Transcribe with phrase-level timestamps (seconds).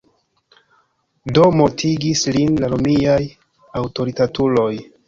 [1.39, 3.23] Do mortigis lin la romiaj
[3.85, 4.71] aŭtoritatuloj.